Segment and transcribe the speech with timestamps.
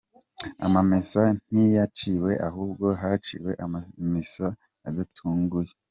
[0.65, 1.21] Amamesa
[1.51, 4.45] ntiyaciwe ahubwo haciwe amamesa
[4.89, 5.73] adatunganye